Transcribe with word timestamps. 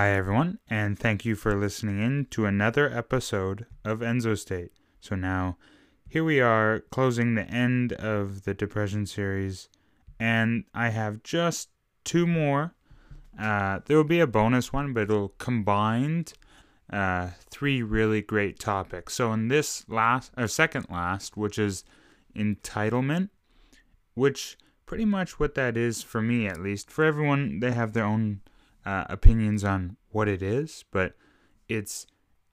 Hi, 0.00 0.12
everyone, 0.12 0.60
and 0.70 0.98
thank 0.98 1.26
you 1.26 1.34
for 1.34 1.54
listening 1.54 2.00
in 2.00 2.24
to 2.30 2.46
another 2.46 2.90
episode 2.90 3.66
of 3.84 3.98
Enzo 3.98 4.34
State. 4.38 4.72
So, 4.98 5.14
now 5.14 5.58
here 6.08 6.24
we 6.24 6.40
are 6.40 6.80
closing 6.90 7.34
the 7.34 7.44
end 7.44 7.92
of 7.92 8.44
the 8.44 8.54
depression 8.54 9.04
series, 9.04 9.68
and 10.18 10.64
I 10.72 10.88
have 10.88 11.22
just 11.22 11.68
two 12.02 12.26
more. 12.26 12.74
Uh, 13.38 13.80
there 13.84 13.98
will 13.98 14.04
be 14.04 14.20
a 14.20 14.26
bonus 14.26 14.72
one, 14.72 14.94
but 14.94 15.02
it'll 15.02 15.34
combined 15.36 16.32
uh, 16.90 17.32
three 17.50 17.82
really 17.82 18.22
great 18.22 18.58
topics. 18.58 19.12
So, 19.12 19.34
in 19.34 19.48
this 19.48 19.86
last 19.86 20.32
or 20.34 20.48
second 20.48 20.86
last, 20.88 21.36
which 21.36 21.58
is 21.58 21.84
entitlement, 22.34 23.28
which 24.14 24.56
pretty 24.86 25.04
much 25.04 25.38
what 25.38 25.56
that 25.56 25.76
is 25.76 26.02
for 26.02 26.22
me 26.22 26.46
at 26.46 26.62
least. 26.62 26.90
For 26.90 27.04
everyone, 27.04 27.60
they 27.60 27.72
have 27.72 27.92
their 27.92 28.06
own 28.06 28.40
uh, 28.84 29.04
opinions 29.08 29.64
on 29.64 29.96
what 30.10 30.28
it 30.28 30.42
is, 30.42 30.84
but 30.90 31.14
it's 31.68 32.06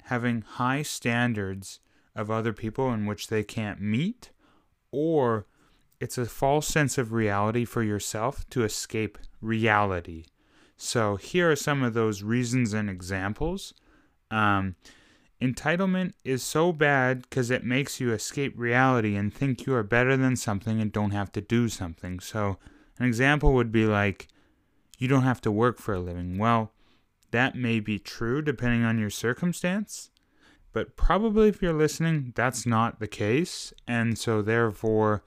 having 0.04 0.42
high 0.42 0.82
standards 0.82 1.80
of 2.16 2.32
other 2.32 2.54
people 2.54 2.92
in 2.92 3.06
which 3.06 3.28
they 3.28 3.44
can't 3.44 3.82
meet, 3.82 4.32
or 4.92 5.46
it's 6.00 6.18
a 6.18 6.26
false 6.26 6.68
sense 6.68 6.98
of 6.98 7.12
reality 7.12 7.66
for 7.66 7.84
yourself 7.84 8.48
to 8.50 8.64
escape 8.64 9.18
reality. 9.42 10.26
So, 10.76 11.16
here 11.16 11.52
are 11.52 11.56
some 11.56 11.84
of 11.84 11.94
those 11.94 12.22
reasons 12.22 12.74
and 12.74 12.90
examples. 12.90 13.74
Um, 14.30 14.76
entitlement 15.42 16.14
is 16.24 16.44
so 16.44 16.72
bad 16.72 17.24
because 17.24 17.50
it 17.50 17.64
makes 17.64 18.00
you 18.00 18.14
escape 18.14 18.54
reality 18.56 19.16
and 19.16 19.34
think 19.34 19.66
you 19.66 19.74
are 19.74 19.84
better 19.84 20.16
than 20.16 20.36
something 20.36 20.80
and 20.80 20.92
don't 20.92 21.12
have 21.12 21.32
to 21.32 21.42
do 21.42 21.68
something. 21.68 22.20
So, 22.20 22.58
an 23.00 23.06
example 23.06 23.54
would 23.54 23.72
be 23.72 23.86
like, 23.86 24.28
you 24.98 25.08
don't 25.08 25.24
have 25.24 25.42
to 25.42 25.52
work 25.52 25.80
for 25.80 25.94
a 25.94 26.00
living. 26.00 26.38
Well, 26.38 26.72
that 27.32 27.56
may 27.56 27.80
be 27.80 28.00
true 28.00 28.42
depending 28.42 28.84
on 28.84 28.98
your 28.98 29.10
circumstance, 29.10 30.10
but 30.74 30.96
probably 30.96 31.50
if 31.50 31.62
you're 31.62 31.74
listening, 31.74 32.34
that's 32.36 32.66
not 32.66 33.00
the 33.00 33.08
case. 33.08 33.74
And 33.88 34.18
so, 34.18 34.42
therefore, 34.42 35.24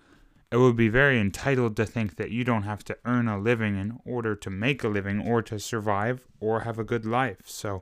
it 0.50 0.56
would 0.56 0.76
be 0.76 0.88
very 0.88 1.20
entitled 1.20 1.76
to 1.76 1.86
think 1.86 2.16
that 2.16 2.30
you 2.30 2.42
don't 2.42 2.64
have 2.64 2.84
to 2.84 2.98
earn 3.04 3.28
a 3.28 3.38
living 3.38 3.76
in 3.76 3.98
order 4.04 4.34
to 4.34 4.50
make 4.50 4.82
a 4.82 4.88
living 4.88 5.26
or 5.26 5.42
to 5.42 5.58
survive 5.58 6.26
or 6.40 6.60
have 6.60 6.78
a 6.78 6.84
good 6.84 7.04
life. 7.04 7.42
So, 7.44 7.80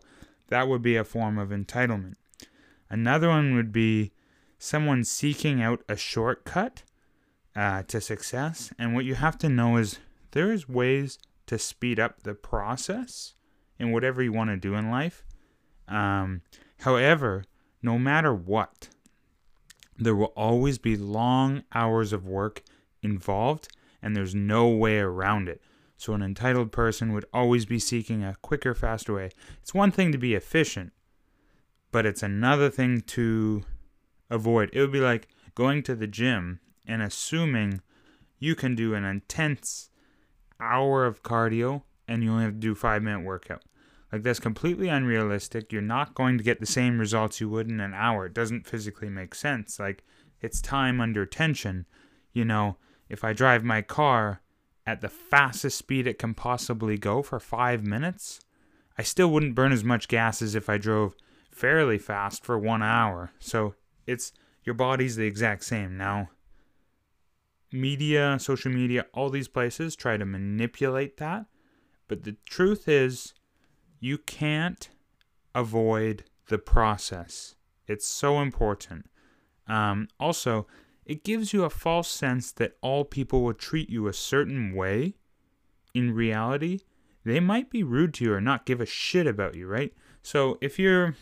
that 0.48 0.68
would 0.68 0.82
be 0.82 0.96
a 0.96 1.04
form 1.04 1.38
of 1.38 1.50
entitlement. 1.50 2.14
Another 2.90 3.28
one 3.28 3.54
would 3.54 3.72
be 3.72 4.12
someone 4.58 5.04
seeking 5.04 5.62
out 5.62 5.82
a 5.88 5.96
shortcut 5.96 6.82
uh, 7.54 7.82
to 7.84 8.00
success. 8.00 8.72
And 8.78 8.94
what 8.94 9.04
you 9.04 9.14
have 9.14 9.38
to 9.38 9.48
know 9.48 9.76
is 9.76 9.98
there 10.32 10.52
is 10.52 10.68
ways 10.68 11.18
to 11.48 11.58
speed 11.58 11.98
up 11.98 12.22
the 12.22 12.34
process 12.34 13.34
in 13.78 13.92
whatever 13.92 14.22
you 14.22 14.32
want 14.32 14.50
to 14.50 14.56
do 14.56 14.74
in 14.74 14.90
life. 14.90 15.24
Um, 15.86 16.42
however, 16.80 17.44
no 17.82 17.98
matter 17.98 18.34
what, 18.34 18.88
there 19.96 20.14
will 20.14 20.32
always 20.36 20.78
be 20.78 20.96
long 20.96 21.64
hours 21.74 22.12
of 22.12 22.26
work 22.26 22.62
involved, 23.02 23.68
and 24.02 24.14
there's 24.14 24.34
no 24.34 24.68
way 24.68 24.98
around 24.98 25.48
it. 25.48 25.60
So, 25.96 26.12
an 26.12 26.22
entitled 26.22 26.70
person 26.70 27.12
would 27.12 27.24
always 27.32 27.66
be 27.66 27.80
seeking 27.80 28.22
a 28.22 28.36
quicker, 28.40 28.72
faster 28.72 29.14
way. 29.14 29.30
It's 29.60 29.74
one 29.74 29.90
thing 29.90 30.12
to 30.12 30.18
be 30.18 30.34
efficient, 30.34 30.92
but 31.90 32.06
it's 32.06 32.22
another 32.22 32.70
thing 32.70 33.00
to 33.00 33.64
avoid. 34.30 34.70
It 34.72 34.80
would 34.80 34.92
be 34.92 35.00
like 35.00 35.26
going 35.56 35.82
to 35.84 35.96
the 35.96 36.06
gym 36.06 36.60
and 36.86 37.02
assuming 37.02 37.80
you 38.38 38.54
can 38.54 38.76
do 38.76 38.94
an 38.94 39.04
intense 39.04 39.87
hour 40.60 41.06
of 41.06 41.22
cardio 41.22 41.82
and 42.06 42.22
you 42.22 42.30
only 42.30 42.44
have 42.44 42.54
to 42.54 42.58
do 42.58 42.74
five 42.74 43.02
minute 43.02 43.24
workout. 43.24 43.62
Like 44.12 44.22
that's 44.22 44.40
completely 44.40 44.88
unrealistic. 44.88 45.72
You're 45.72 45.82
not 45.82 46.14
going 46.14 46.38
to 46.38 46.44
get 46.44 46.60
the 46.60 46.66
same 46.66 46.98
results 46.98 47.40
you 47.40 47.48
would 47.50 47.68
in 47.68 47.80
an 47.80 47.94
hour. 47.94 48.26
It 48.26 48.34
doesn't 48.34 48.66
physically 48.66 49.10
make 49.10 49.34
sense. 49.34 49.78
Like 49.78 50.02
it's 50.40 50.60
time 50.60 51.00
under 51.00 51.26
tension. 51.26 51.86
You 52.32 52.44
know, 52.44 52.76
if 53.08 53.24
I 53.24 53.32
drive 53.32 53.64
my 53.64 53.82
car 53.82 54.40
at 54.86 55.00
the 55.02 55.08
fastest 55.08 55.76
speed 55.76 56.06
it 56.06 56.18
can 56.18 56.32
possibly 56.34 56.96
go 56.96 57.22
for 57.22 57.38
five 57.38 57.86
minutes, 57.86 58.40
I 58.96 59.02
still 59.02 59.30
wouldn't 59.30 59.54
burn 59.54 59.72
as 59.72 59.84
much 59.84 60.08
gas 60.08 60.40
as 60.40 60.54
if 60.54 60.68
I 60.68 60.78
drove 60.78 61.14
fairly 61.50 61.98
fast 61.98 62.44
for 62.44 62.58
one 62.58 62.82
hour. 62.82 63.32
So 63.38 63.74
it's 64.06 64.32
your 64.64 64.74
body's 64.74 65.16
the 65.16 65.26
exact 65.26 65.64
same. 65.64 65.96
Now, 65.96 66.30
media, 67.72 68.38
social 68.38 68.72
media, 68.72 69.06
all 69.12 69.30
these 69.30 69.48
places 69.48 69.96
try 69.96 70.16
to 70.16 70.24
manipulate 70.24 71.16
that. 71.18 71.46
But 72.06 72.24
the 72.24 72.36
truth 72.46 72.88
is, 72.88 73.34
you 74.00 74.18
can't 74.18 74.88
avoid 75.54 76.24
the 76.48 76.58
process. 76.58 77.56
It's 77.86 78.06
so 78.06 78.40
important. 78.40 79.10
Um, 79.66 80.08
also, 80.18 80.66
it 81.04 81.24
gives 81.24 81.52
you 81.52 81.64
a 81.64 81.70
false 81.70 82.10
sense 82.10 82.52
that 82.52 82.76
all 82.80 83.04
people 83.04 83.42
will 83.42 83.54
treat 83.54 83.90
you 83.90 84.06
a 84.06 84.12
certain 84.12 84.74
way. 84.74 85.14
In 85.94 86.14
reality, 86.14 86.80
they 87.24 87.40
might 87.40 87.70
be 87.70 87.82
rude 87.82 88.14
to 88.14 88.24
you 88.24 88.32
or 88.34 88.40
not 88.40 88.66
give 88.66 88.80
a 88.80 88.86
shit 88.86 89.26
about 89.26 89.54
you, 89.54 89.66
right? 89.66 89.92
So 90.22 90.58
if 90.60 90.78
you're, 90.78 91.16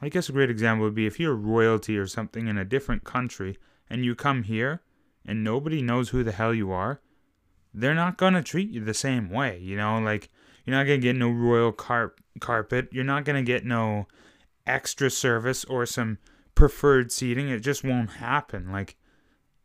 I 0.00 0.08
guess 0.08 0.28
a 0.28 0.32
great 0.32 0.50
example 0.50 0.84
would 0.84 0.94
be 0.94 1.06
if 1.06 1.20
you're 1.20 1.34
royalty 1.34 1.98
or 1.98 2.06
something 2.06 2.46
in 2.46 2.56
a 2.56 2.64
different 2.64 3.04
country 3.04 3.58
and 3.90 4.04
you 4.04 4.14
come 4.14 4.44
here 4.44 4.80
and 5.26 5.44
nobody 5.44 5.82
knows 5.82 6.10
who 6.10 6.22
the 6.22 6.32
hell 6.32 6.54
you 6.54 6.70
are, 6.70 7.00
they're 7.74 7.94
not 7.94 8.16
going 8.16 8.34
to 8.34 8.42
treat 8.42 8.70
you 8.70 8.82
the 8.82 8.94
same 8.94 9.28
way. 9.28 9.58
You 9.58 9.76
know, 9.76 9.98
like 9.98 10.30
you're 10.64 10.76
not 10.76 10.86
going 10.86 11.00
to 11.00 11.06
get 11.06 11.16
no 11.16 11.30
royal 11.30 11.72
car- 11.72 12.14
carpet. 12.40 12.88
You're 12.90 13.04
not 13.04 13.24
going 13.24 13.36
to 13.36 13.46
get 13.46 13.64
no 13.64 14.06
extra 14.66 15.10
service 15.10 15.64
or 15.64 15.86
some 15.86 16.18
preferred 16.54 17.12
seating. 17.12 17.48
It 17.48 17.60
just 17.60 17.84
won't 17.84 18.10
happen. 18.10 18.72
Like, 18.72 18.96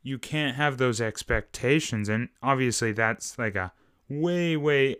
you 0.04 0.18
can't 0.18 0.56
have 0.56 0.78
those 0.78 1.02
expectations. 1.02 2.10
And 2.10 2.30
obviously, 2.42 2.92
that's 2.92 3.38
like 3.40 3.56
a 3.56 3.72
way, 4.10 4.58
way 4.58 4.98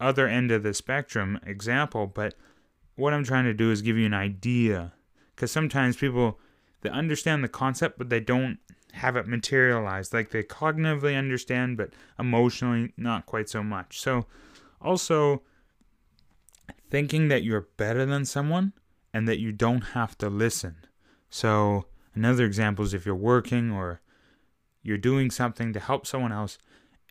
other 0.00 0.26
end 0.26 0.50
of 0.50 0.62
the 0.62 0.74
spectrum 0.74 1.38
example. 1.46 2.06
But 2.06 2.34
what 2.96 3.12
I'm 3.12 3.24
trying 3.24 3.44
to 3.44 3.54
do 3.54 3.70
is 3.70 3.82
give 3.82 3.96
you 3.96 4.06
an 4.06 4.14
idea. 4.14 4.92
Because 5.34 5.52
sometimes 5.52 5.96
people, 5.96 6.40
they 6.80 6.90
understand 6.90 7.44
the 7.44 7.48
concept, 7.48 7.98
but 7.98 8.08
they 8.08 8.20
don't 8.20 8.58
have 8.96 9.16
it 9.16 9.26
materialized. 9.26 10.12
Like 10.12 10.30
they 10.30 10.42
cognitively 10.42 11.16
understand, 11.16 11.76
but 11.76 11.90
emotionally 12.18 12.92
not 12.96 13.26
quite 13.26 13.48
so 13.48 13.62
much. 13.62 14.00
So, 14.00 14.26
also, 14.80 15.42
thinking 16.90 17.28
that 17.28 17.42
you're 17.42 17.68
better 17.76 18.06
than 18.06 18.24
someone 18.24 18.72
and 19.12 19.26
that 19.26 19.40
you 19.40 19.52
don't 19.52 19.82
have 19.82 20.16
to 20.18 20.28
listen. 20.28 20.76
So, 21.30 21.86
another 22.14 22.44
example 22.44 22.84
is 22.84 22.94
if 22.94 23.06
you're 23.06 23.14
working 23.14 23.70
or 23.70 24.00
you're 24.82 24.98
doing 24.98 25.30
something 25.30 25.72
to 25.72 25.80
help 25.80 26.06
someone 26.06 26.32
else 26.32 26.58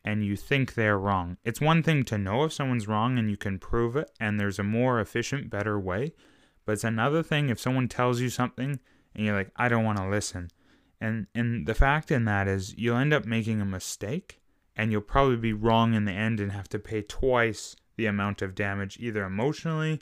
and 0.04 0.24
you 0.24 0.36
think 0.36 0.76
they're 0.76 1.00
wrong. 1.00 1.38
It's 1.44 1.60
one 1.60 1.82
thing 1.82 2.04
to 2.06 2.18
know 2.18 2.44
if 2.44 2.54
someone's 2.54 2.88
wrong 2.88 3.18
and 3.18 3.30
you 3.30 3.38
can 3.38 3.58
prove 3.58 3.96
it, 3.96 4.12
and 4.20 4.40
there's 4.40 4.60
a 4.60 4.64
more 4.64 5.00
efficient, 5.00 5.50
better 5.50 5.80
way. 5.80 6.14
But 6.64 6.74
it's 6.74 6.84
another 6.84 7.24
thing 7.24 7.50
if 7.50 7.60
someone 7.60 7.88
tells 7.88 8.22
you 8.22 8.30
something 8.30 8.80
and 9.16 9.26
you're 9.26 9.36
like, 9.36 9.50
I 9.56 9.68
don't 9.68 9.84
want 9.84 9.98
to 9.98 10.08
listen. 10.08 10.50
And 11.00 11.28
and 11.36 11.66
the 11.66 11.76
fact 11.76 12.12
in 12.12 12.26
that 12.26 12.48
is 12.48 12.76
you'll 12.78 12.98
end 12.98 13.14
up 13.14 13.26
making 13.26 13.62
a 13.62 13.66
mistake 13.66 14.42
and 14.76 14.92
you'll 14.92 15.02
probably 15.02 15.38
be 15.38 15.54
wrong 15.54 15.94
in 15.94 16.06
the 16.06 16.12
end 16.12 16.40
and 16.40 16.52
have 16.52 16.70
to 16.70 16.80
pay 16.80 17.02
twice 17.02 17.76
the 17.96 18.06
amount 18.06 18.42
of 18.42 18.56
damage 18.56 18.98
either 19.00 19.24
emotionally, 19.24 20.02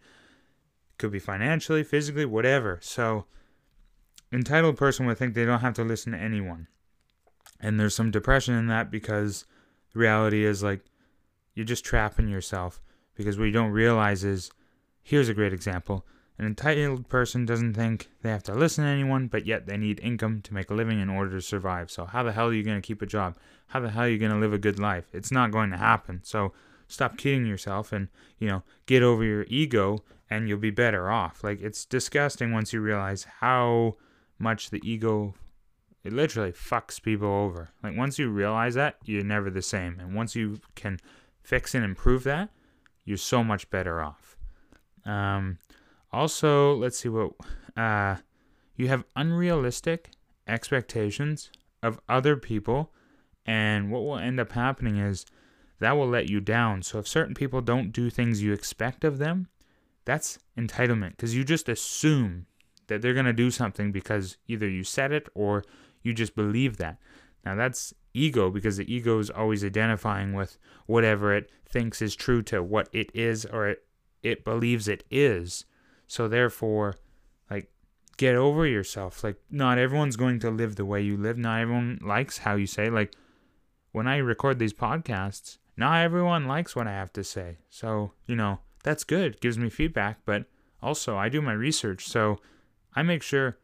could 0.97 1.11
be 1.11 1.19
financially, 1.19 1.83
physically, 1.83 2.25
whatever. 2.25 2.79
So 2.81 3.25
entitled 4.31 4.77
person 4.77 5.05
would 5.05 5.17
think 5.17 5.33
they 5.33 5.45
don't 5.45 5.59
have 5.59 5.75
to 5.75 5.83
listen 5.83 6.11
to 6.13 6.17
anyone. 6.17 6.67
And 7.59 7.79
there's 7.79 7.95
some 7.95 8.11
depression 8.11 8.55
in 8.55 8.67
that 8.67 8.89
because 8.89 9.45
the 9.93 9.99
reality 9.99 10.43
is 10.43 10.63
like 10.63 10.81
you're 11.53 11.65
just 11.65 11.85
trapping 11.85 12.27
yourself 12.27 12.81
because 13.15 13.37
what 13.37 13.45
you 13.45 13.51
don't 13.51 13.71
realize 13.71 14.23
is 14.23 14.51
here's 15.01 15.29
a 15.29 15.33
great 15.33 15.53
example 15.53 16.05
an 16.39 16.45
entitled 16.45 17.07
person 17.09 17.45
doesn't 17.45 17.75
think 17.75 18.09
they 18.21 18.29
have 18.29 18.43
to 18.43 18.55
listen 18.55 18.83
to 18.83 18.89
anyone, 18.89 19.27
but 19.27 19.45
yet 19.45 19.67
they 19.67 19.77
need 19.77 19.99
income 19.99 20.41
to 20.41 20.53
make 20.53 20.71
a 20.71 20.73
living 20.73 20.99
in 20.99 21.09
order 21.09 21.31
to 21.31 21.41
survive. 21.41 21.91
So, 21.91 22.05
how 22.05 22.23
the 22.23 22.31
hell 22.31 22.47
are 22.47 22.53
you 22.53 22.63
going 22.63 22.81
to 22.81 22.85
keep 22.85 23.01
a 23.01 23.07
job? 23.07 23.37
How 23.67 23.79
the 23.79 23.91
hell 23.91 24.03
are 24.03 24.09
you 24.09 24.17
going 24.17 24.31
to 24.31 24.39
live 24.39 24.53
a 24.53 24.57
good 24.57 24.79
life? 24.79 25.05
It's 25.13 25.31
not 25.31 25.51
going 25.51 25.69
to 25.69 25.77
happen. 25.77 26.21
So, 26.23 26.53
stop 26.87 27.17
kidding 27.17 27.45
yourself 27.45 27.91
and, 27.91 28.07
you 28.39 28.47
know, 28.47 28.63
get 28.87 29.03
over 29.03 29.23
your 29.23 29.45
ego 29.47 30.03
and 30.29 30.49
you'll 30.49 30.57
be 30.57 30.71
better 30.71 31.11
off. 31.11 31.43
Like, 31.43 31.61
it's 31.61 31.85
disgusting 31.85 32.51
once 32.51 32.73
you 32.73 32.81
realize 32.81 33.27
how 33.39 33.97
much 34.39 34.71
the 34.71 34.81
ego, 34.83 35.35
it 36.03 36.13
literally 36.13 36.51
fucks 36.51 37.01
people 37.01 37.27
over. 37.27 37.69
Like, 37.83 37.95
once 37.95 38.17
you 38.17 38.29
realize 38.29 38.73
that, 38.73 38.95
you're 39.05 39.23
never 39.23 39.51
the 39.51 39.61
same. 39.61 39.99
And 39.99 40.15
once 40.15 40.35
you 40.35 40.59
can 40.73 40.99
fix 41.43 41.75
and 41.75 41.85
improve 41.85 42.23
that, 42.23 42.49
you're 43.05 43.17
so 43.17 43.43
much 43.43 43.69
better 43.69 44.01
off. 44.01 44.35
Um, 45.05 45.59
also, 46.13 46.75
let's 46.75 46.99
see 46.99 47.09
what 47.09 47.31
uh, 47.75 48.17
you 48.75 48.87
have 48.87 49.03
unrealistic 49.15 50.11
expectations 50.47 51.49
of 51.81 51.99
other 52.07 52.37
people, 52.37 52.93
and 53.45 53.91
what 53.91 54.03
will 54.03 54.17
end 54.17 54.39
up 54.39 54.51
happening 54.53 54.97
is 54.97 55.25
that 55.79 55.97
will 55.97 56.07
let 56.07 56.29
you 56.29 56.39
down. 56.39 56.81
So 56.83 56.99
if 56.99 57.07
certain 57.07 57.33
people 57.33 57.61
don't 57.61 57.91
do 57.91 58.09
things 58.09 58.41
you 58.41 58.53
expect 58.53 59.03
of 59.03 59.17
them, 59.17 59.47
That's 60.05 60.39
entitlement 60.57 61.11
because 61.11 61.35
you 61.35 61.43
just 61.43 61.69
assume 61.69 62.45
that 62.87 63.01
they're 63.01 63.13
going 63.13 63.25
to 63.25 63.33
do 63.33 63.51
something 63.51 63.91
because 63.91 64.37
either 64.47 64.67
you 64.67 64.83
said 64.83 65.11
it 65.11 65.29
or 65.33 65.63
you 66.01 66.13
just 66.13 66.35
believe 66.35 66.77
that. 66.77 66.97
Now, 67.45 67.55
that's 67.55 67.93
ego 68.13 68.49
because 68.49 68.77
the 68.77 68.93
ego 68.93 69.19
is 69.19 69.29
always 69.29 69.63
identifying 69.63 70.33
with 70.33 70.57
whatever 70.85 71.33
it 71.33 71.49
thinks 71.67 72.01
is 72.01 72.15
true 72.15 72.41
to 72.43 72.61
what 72.61 72.89
it 72.91 73.09
is 73.13 73.45
or 73.45 73.67
it, 73.69 73.85
it 74.21 74.43
believes 74.43 74.87
it 74.87 75.03
is. 75.09 75.65
So, 76.13 76.27
therefore, 76.27 76.93
like, 77.49 77.71
get 78.17 78.35
over 78.35 78.67
yourself. 78.67 79.23
Like, 79.23 79.37
not 79.49 79.79
everyone's 79.79 80.15
going 80.15 80.37
to 80.41 80.51
live 80.51 80.75
the 80.75 80.85
way 80.85 81.01
you 81.01 81.17
live. 81.17 81.39
Not 81.39 81.61
everyone 81.61 81.99
likes 82.03 82.37
how 82.37 82.53
you 82.53 82.67
say. 82.67 82.91
Like, 82.91 83.15
when 83.93 84.07
I 84.07 84.17
record 84.17 84.59
these 84.59 84.73
podcasts, 84.73 85.57
not 85.75 86.03
everyone 86.03 86.47
likes 86.47 86.75
what 86.75 86.85
I 86.85 86.91
have 86.91 87.11
to 87.13 87.23
say. 87.23 87.57
So, 87.71 88.11
you 88.27 88.35
know, 88.35 88.59
that's 88.83 89.03
good. 89.03 89.33
It 89.33 89.41
gives 89.41 89.57
me 89.57 89.71
feedback, 89.71 90.19
but 90.23 90.45
also 90.83 91.17
I 91.17 91.29
do 91.29 91.41
my 91.41 91.53
research. 91.53 92.05
So 92.05 92.37
I 92.93 93.01
make 93.01 93.23
sure 93.23 93.57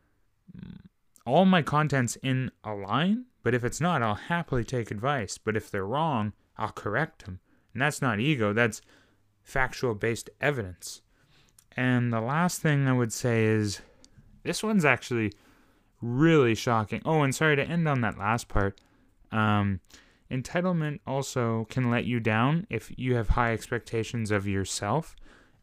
all 1.27 1.45
my 1.45 1.61
content's 1.61 2.15
in 2.23 2.49
a 2.63 2.73
line, 2.73 3.25
but 3.43 3.53
if 3.53 3.63
it's 3.63 3.79
not, 3.79 4.01
I'll 4.01 4.15
happily 4.15 4.63
take 4.63 4.89
advice. 4.89 5.37
But 5.37 5.55
if 5.55 5.69
they're 5.69 5.85
wrong, 5.85 6.33
I'll 6.57 6.71
correct 6.71 7.25
them. 7.25 7.41
And 7.73 7.81
that's 7.83 8.01
not 8.01 8.19
ego, 8.19 8.53
that's 8.53 8.81
factual 9.43 9.93
based 9.93 10.31
evidence. 10.41 11.03
And 11.75 12.11
the 12.11 12.21
last 12.21 12.61
thing 12.61 12.87
I 12.87 12.93
would 12.93 13.13
say 13.13 13.45
is 13.45 13.81
this 14.43 14.63
one's 14.63 14.85
actually 14.85 15.33
really 16.01 16.55
shocking. 16.55 17.01
Oh, 17.05 17.21
and 17.21 17.33
sorry 17.33 17.55
to 17.55 17.63
end 17.63 17.87
on 17.87 18.01
that 18.01 18.17
last 18.17 18.47
part. 18.47 18.79
Um, 19.31 19.79
Entitlement 20.31 20.99
also 21.07 21.65
can 21.69 21.89
let 21.89 22.05
you 22.05 22.19
down 22.19 22.67
if 22.69 22.91
you 22.97 23.15
have 23.15 23.29
high 23.29 23.51
expectations 23.51 24.29
of 24.29 24.47
yourself 24.47 25.15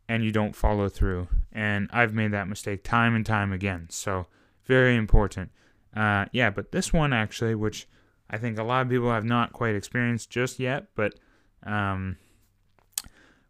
and 0.08 0.24
you 0.24 0.32
don't 0.32 0.56
follow 0.56 0.88
through. 0.88 1.28
And 1.52 1.88
I've 1.92 2.14
made 2.14 2.32
that 2.32 2.48
mistake 2.48 2.82
time 2.82 3.14
and 3.14 3.24
time 3.24 3.52
again. 3.52 3.86
So, 3.90 4.26
very 4.64 4.96
important. 4.96 5.50
Uh, 5.94 6.26
yeah, 6.32 6.50
but 6.50 6.72
this 6.72 6.92
one 6.92 7.12
actually, 7.12 7.54
which 7.54 7.86
I 8.28 8.38
think 8.38 8.58
a 8.58 8.64
lot 8.64 8.82
of 8.82 8.88
people 8.88 9.10
have 9.10 9.24
not 9.24 9.52
quite 9.52 9.76
experienced 9.76 10.30
just 10.30 10.58
yet, 10.58 10.88
but 10.96 11.14
um, 11.62 12.16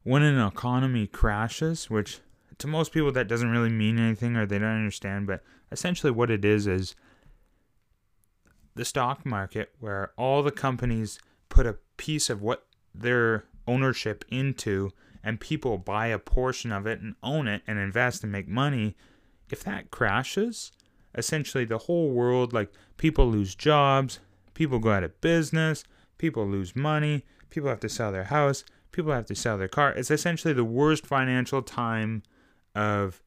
when 0.03 0.23
an 0.23 0.39
economy 0.39 1.07
crashes, 1.07 1.89
which 1.89 2.21
to 2.59 2.67
most 2.67 2.93
people 2.93 3.13
that 3.13 3.29
doesn't 3.29 3.51
really 3.51 3.71
mean 3.71 3.99
anything 3.99 4.37
or 4.37 4.47
they 4.47 4.59
don't 4.59 4.69
understand, 4.69 5.27
but 5.27 5.43
essentially 5.71 6.11
what 6.11 6.31
it 6.31 6.45
is 6.45 6.67
is 6.67 6.95
the 8.75 8.85
stock 8.85 9.25
market 9.27 9.73
where 9.81 10.13
all 10.17 10.43
the 10.43 10.51
companies 10.51 11.19
put 11.49 11.67
a 11.67 11.79
piece 11.97 12.31
of 12.31 12.43
what 12.43 12.67
their 12.95 13.45
ownership 13.67 14.25
into 14.29 14.91
and 15.23 15.41
people 15.41 15.77
buy 15.77 16.07
a 16.07 16.19
portion 16.19 16.71
of 16.71 16.87
it 16.87 17.01
and 17.01 17.15
own 17.23 17.49
it 17.49 17.63
and 17.67 17.79
invest 17.79 18.23
and 18.23 18.31
make 18.31 18.47
money, 18.47 18.97
if 19.51 19.65
that 19.65 19.91
crashes, 19.91 20.73
essentially 21.15 21.65
the 21.65 21.79
whole 21.79 22.11
world, 22.11 22.53
like 22.53 22.73
people 22.97 23.29
lose 23.29 23.55
jobs, 23.55 24.21
people 24.55 24.79
go 24.79 24.93
out 24.93 25.05
of 25.05 25.21
business, 25.21 25.85
people 26.19 26.47
lose 26.47 26.77
money, 26.77 27.25
people 27.51 27.69
have 27.69 27.81
to 27.81 27.89
sell 27.89 28.13
their 28.13 28.25
house, 28.25 28.65
people 28.93 29.13
have 29.13 29.27
to 29.27 29.35
sell 29.35 29.59
their 29.59 29.69
car. 29.69 29.93
It's 29.93 30.11
essentially 30.11 30.55
the 30.55 30.65
worst 30.65 31.07
financial 31.07 31.61
time 31.61 32.23
of 32.77 33.23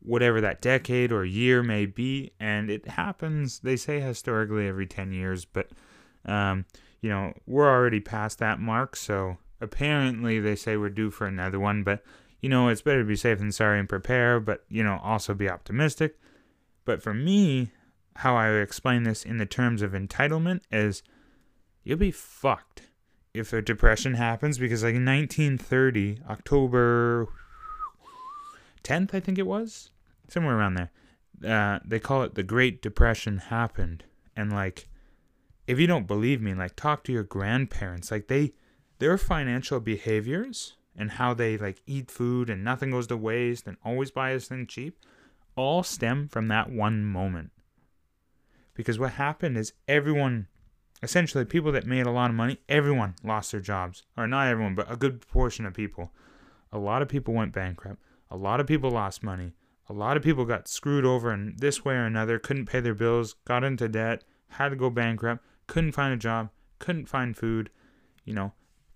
whatever 0.00 0.40
that 0.40 0.62
decade 0.62 1.12
or 1.12 1.24
year 1.24 1.62
may 1.62 1.86
be. 1.86 2.32
And 2.40 2.70
it 2.70 2.88
happens, 2.88 3.60
they 3.60 3.76
say 3.76 4.00
historically 4.00 4.66
every 4.66 4.86
10 4.86 5.12
years, 5.12 5.44
but, 5.44 5.70
um, 6.24 6.64
you 7.00 7.10
know, 7.10 7.32
we're 7.46 7.70
already 7.70 8.00
past 8.00 8.38
that 8.38 8.58
mark. 8.58 8.96
So 8.96 9.36
apparently 9.60 10.40
they 10.40 10.56
say 10.56 10.76
we're 10.76 10.88
due 10.90 11.10
for 11.10 11.26
another 11.26 11.60
one. 11.60 11.82
But, 11.82 12.02
you 12.40 12.48
know, 12.48 12.68
it's 12.68 12.82
better 12.82 13.00
to 13.00 13.08
be 13.08 13.16
safe 13.16 13.38
than 13.38 13.52
sorry 13.52 13.78
and 13.78 13.88
prepare, 13.88 14.40
but, 14.40 14.64
you 14.68 14.82
know, 14.82 14.98
also 15.02 15.34
be 15.34 15.50
optimistic. 15.50 16.18
But 16.84 17.02
for 17.02 17.12
me, 17.12 17.72
how 18.16 18.36
I 18.36 18.50
would 18.50 18.62
explain 18.62 19.02
this 19.02 19.24
in 19.24 19.38
the 19.38 19.46
terms 19.46 19.82
of 19.82 19.92
entitlement 19.92 20.60
is 20.70 21.02
you'll 21.84 21.98
be 21.98 22.10
fucked 22.10 22.82
if 23.34 23.52
a 23.52 23.60
depression 23.60 24.14
happens 24.14 24.56
because 24.56 24.82
like 24.82 24.94
in 24.94 25.04
1930 25.04 26.20
october 26.28 27.28
10th 28.86 29.14
i 29.14 29.20
think 29.20 29.38
it 29.38 29.46
was 29.46 29.90
somewhere 30.28 30.56
around 30.56 30.74
there. 30.74 30.90
Uh, 31.44 31.80
they 31.84 31.98
call 31.98 32.22
it 32.22 32.34
the 32.34 32.42
Great 32.42 32.80
Depression 32.80 33.38
happened, 33.38 34.04
and 34.34 34.52
like, 34.52 34.88
if 35.66 35.78
you 35.78 35.86
don't 35.86 36.06
believe 36.06 36.40
me, 36.40 36.54
like, 36.54 36.76
talk 36.76 37.04
to 37.04 37.12
your 37.12 37.24
grandparents. 37.24 38.10
Like, 38.10 38.28
they, 38.28 38.52
their 38.98 39.18
financial 39.18 39.80
behaviors 39.80 40.76
and 40.96 41.12
how 41.12 41.34
they 41.34 41.58
like 41.58 41.82
eat 41.86 42.10
food 42.10 42.48
and 42.48 42.64
nothing 42.64 42.90
goes 42.90 43.06
to 43.08 43.16
waste 43.16 43.66
and 43.66 43.76
always 43.84 44.10
buy 44.10 44.32
this 44.32 44.48
thing 44.48 44.66
cheap, 44.66 44.98
all 45.56 45.82
stem 45.82 46.28
from 46.28 46.48
that 46.48 46.70
one 46.70 47.04
moment. 47.04 47.50
Because 48.74 48.98
what 48.98 49.12
happened 49.12 49.58
is 49.58 49.72
everyone, 49.88 50.46
essentially, 51.02 51.44
people 51.44 51.72
that 51.72 51.86
made 51.86 52.06
a 52.06 52.10
lot 52.10 52.30
of 52.30 52.36
money, 52.36 52.60
everyone 52.68 53.14
lost 53.24 53.52
their 53.52 53.60
jobs, 53.60 54.04
or 54.16 54.26
not 54.26 54.46
everyone, 54.46 54.74
but 54.74 54.90
a 54.90 54.96
good 54.96 55.26
portion 55.28 55.66
of 55.66 55.74
people. 55.74 56.12
A 56.72 56.78
lot 56.78 57.02
of 57.02 57.08
people 57.08 57.34
went 57.34 57.52
bankrupt. 57.52 58.00
A 58.30 58.36
lot 58.36 58.60
of 58.60 58.66
people 58.66 58.90
lost 58.90 59.22
money 59.22 59.52
a 59.88 59.92
lot 59.92 60.16
of 60.16 60.22
people 60.22 60.44
got 60.44 60.68
screwed 60.68 61.04
over 61.04 61.32
in 61.32 61.54
this 61.58 61.84
way 61.84 61.94
or 61.94 62.04
another, 62.04 62.38
couldn't 62.38 62.66
pay 62.66 62.80
their 62.80 62.94
bills, 62.94 63.34
got 63.44 63.62
into 63.62 63.88
debt, 63.88 64.24
had 64.48 64.70
to 64.70 64.76
go 64.76 64.90
bankrupt, 64.90 65.44
couldn't 65.66 65.92
find 65.92 66.12
a 66.12 66.16
job, 66.16 66.50
couldn't 66.78 67.08
find 67.08 67.36
food. 67.36 67.70
You 68.24 68.34
know, 68.34 68.52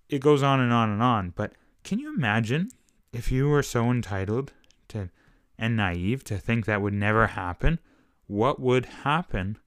it 0.09 0.19
goes 0.19 0.43
on 0.43 0.59
and 0.59 0.73
on 0.73 0.89
and 0.89 1.01
on. 1.01 1.29
But 1.35 1.53
can 1.83 1.99
you 1.99 2.13
imagine 2.13 2.69
if 3.13 3.31
you 3.31 3.47
were 3.47 3.63
so 3.63 3.89
entitled 3.89 4.51
to 4.89 5.09
and 5.57 5.77
naive 5.77 6.23
to 6.25 6.37
think 6.37 6.65
that 6.65 6.81
would 6.81 6.93
never 6.93 7.27
happen? 7.27 7.79
What 8.27 8.59
would 8.59 8.85
happen 8.85 9.57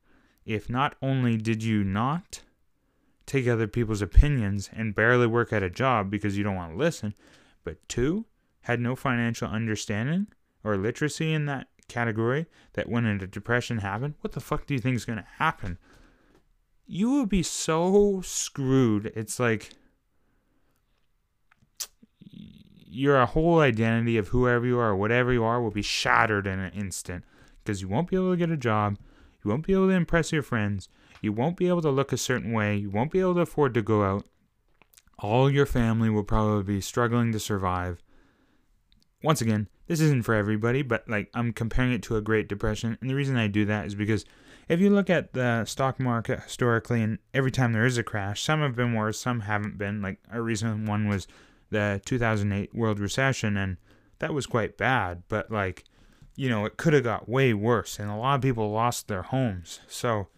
if 0.44 0.69
not 0.69 0.94
only 1.00 1.38
did 1.38 1.62
you 1.62 1.84
not 1.84 2.43
take 3.25 3.49
other 3.49 3.67
people's 3.67 4.02
opinions 4.02 4.69
and 4.75 4.94
barely 4.94 5.26
work 5.26 5.52
at 5.52 5.62
a 5.62 5.70
job 5.70 6.10
because 6.10 6.37
you 6.37 6.44
don't 6.44 6.56
want 6.56 6.72
to 6.72 6.78
listen, 6.78 7.14
but 7.62 7.78
two, 7.88 8.26
had 8.64 8.81
no 8.81 8.94
financial 8.94 9.49
understanding? 9.49 10.26
or 10.64 10.78
literacy 10.78 11.32
in 11.32 11.44
that 11.44 11.69
category 11.87 12.46
that 12.72 12.88
when 12.88 13.05
a 13.05 13.26
depression 13.26 13.78
happened, 13.78 14.14
what 14.22 14.32
the 14.32 14.40
fuck 14.40 14.66
do 14.66 14.75
you 14.75 14.81
think 14.81 14.96
is 14.96 15.05
going 15.05 15.19
to 15.19 15.26
happen? 15.37 15.78
You 16.87 17.12
would 17.12 17.28
be 17.28 17.43
so 17.43 18.22
screwed. 18.25 19.12
It's 19.14 19.38
like 19.38 19.70
your 22.31 23.25
whole 23.26 23.61
identity 23.61 24.16
of 24.16 24.28
whoever 24.28 24.67
you 24.67 24.78
are 24.78 24.90
or 24.90 24.96
whatever 24.96 25.32
you 25.32 25.44
are 25.44 25.60
will 25.60 25.70
be 25.70 25.82
shattered 25.82 26.46
in 26.46 26.58
an 26.58 26.72
instant 26.72 27.24
because 27.62 27.82
you 27.82 27.88
won't 27.88 28.08
be 28.08 28.17
able 28.17 28.32
to 28.32 28.36
get 28.36 28.50
a 28.50 28.56
job. 28.56 28.96
You 29.44 29.50
won't 29.50 29.67
be 29.67 29.74
able 29.74 29.88
to 29.88 29.94
impress 29.94 30.32
your 30.32 30.43
friends. 30.43 30.88
You 31.20 31.32
won't 31.32 31.56
be 31.56 31.69
able 31.69 31.82
to 31.82 31.91
look 31.91 32.12
a 32.12 32.17
certain 32.17 32.53
way. 32.53 32.77
You 32.77 32.91
won't 32.91 33.10
be 33.10 33.20
able 33.20 33.34
to 33.34 33.41
afford 33.41 33.74
to 33.74 33.82
go 33.82 34.05
out. 34.05 34.24
All 35.19 35.50
your 35.50 35.67
family 35.67 36.10
will 36.10 36.24
probably 36.24 36.62
be 36.62 36.81
struggling 36.81 37.32
to 37.32 37.38
survive. 37.38 38.03
Once 39.24 39.40
again, 39.40 39.66
this 39.86 40.00
isn't 40.00 40.22
for 40.22 40.34
everybody, 40.34 40.82
but 40.82 41.08
like 41.08 41.31
I'm 41.32 41.50
comparing 41.54 41.93
it 41.93 42.02
to 42.04 42.16
a 42.16 42.20
Great 42.20 42.46
Depression. 42.46 42.98
And 43.00 43.08
the 43.08 43.14
reason 43.14 43.38
I 43.38 43.46
do 43.46 43.64
that 43.64 43.86
is 43.86 43.94
because 43.94 44.26
if 44.69 44.81
you 44.81 44.90
look 44.90 45.08
at 45.08 45.32
the 45.32 45.64
stock 45.64 45.98
market 45.98 46.43
historically, 46.43 47.02
and 47.02 47.19
every 47.32 47.50
time 47.50 47.72
there 47.72 47.86
is 47.86 47.96
a 47.96 48.02
crash, 48.02 48.43
some 48.43 48.60
have 48.60 48.76
been 48.76 48.93
worse, 48.93 49.19
some 49.19 49.40
haven't 49.40 49.78
been. 49.78 50.02
Like 50.02 50.19
a 50.31 50.43
recent 50.43 50.86
one 50.86 51.08
was 51.08 51.26
the 51.70 52.02
2008 52.04 52.74
world 52.74 53.00
recession, 53.00 53.56
and 53.56 53.78
that 54.19 54.34
was 54.34 54.46
quite 54.46 54.76
bad. 54.76 55.22
But 55.28 55.50
like, 55.50 55.84
you 56.36 56.50
know, 56.50 56.66
it 56.66 56.76
could 56.76 56.93
have 56.93 57.04
got 57.04 57.26
way 57.26 57.54
worse, 57.54 57.98
and 57.98 58.10
a 58.10 58.16
lot 58.16 58.34
of 58.34 58.43
people 58.43 58.70
lost 58.70 59.08
their 59.08 59.22
homes. 59.22 59.81
So 59.88 60.28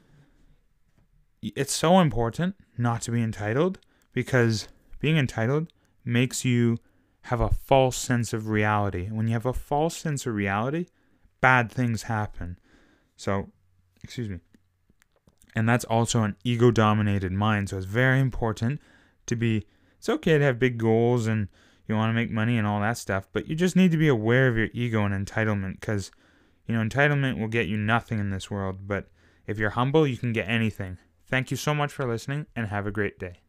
it's 1.42 1.72
so 1.72 1.98
important 1.98 2.54
not 2.78 3.02
to 3.02 3.10
be 3.10 3.20
entitled 3.20 3.80
because 4.12 4.68
being 5.00 5.16
entitled 5.16 5.72
makes 6.04 6.44
you 6.44 6.78
have 7.26 7.40
a 7.40 7.50
false 7.50 7.96
sense 7.96 8.32
of 8.32 8.48
reality. 8.48 9.08
When 9.08 9.26
you 9.26 9.32
have 9.32 9.46
a 9.46 9.52
false 9.52 9.96
sense 9.96 10.26
of 10.26 10.34
reality, 10.34 10.86
bad 11.40 11.72
things 11.72 12.04
happen. 12.04 12.56
So, 13.16 13.48
excuse 14.04 14.28
me. 14.28 14.38
And 15.56 15.68
that's 15.68 15.84
also 15.86 16.22
an 16.22 16.36
ego 16.44 16.70
dominated 16.70 17.32
mind. 17.32 17.70
So 17.70 17.78
it's 17.78 17.86
very 17.86 18.20
important 18.20 18.80
to 19.26 19.34
be, 19.34 19.66
it's 19.98 20.08
okay 20.08 20.38
to 20.38 20.44
have 20.44 20.60
big 20.60 20.78
goals 20.78 21.26
and 21.26 21.48
you 21.88 21.96
want 21.96 22.10
to 22.10 22.14
make 22.14 22.30
money 22.30 22.58
and 22.58 22.66
all 22.66 22.80
that 22.80 22.98
stuff, 22.98 23.26
but 23.32 23.48
you 23.48 23.56
just 23.56 23.74
need 23.74 23.90
to 23.90 23.96
be 23.96 24.08
aware 24.08 24.46
of 24.46 24.56
your 24.56 24.68
ego 24.72 25.04
and 25.04 25.26
entitlement 25.26 25.80
because, 25.80 26.12
you 26.66 26.76
know, 26.76 26.82
entitlement 26.82 27.40
will 27.40 27.48
get 27.48 27.66
you 27.66 27.76
nothing 27.76 28.20
in 28.20 28.30
this 28.30 28.50
world. 28.50 28.86
But 28.86 29.08
if 29.48 29.58
you're 29.58 29.70
humble, 29.70 30.06
you 30.06 30.16
can 30.16 30.32
get 30.32 30.48
anything. 30.48 30.98
Thank 31.26 31.50
you 31.50 31.56
so 31.56 31.74
much 31.74 31.92
for 31.92 32.06
listening 32.06 32.46
and 32.54 32.68
have 32.68 32.86
a 32.86 32.92
great 32.92 33.18
day. 33.18 33.40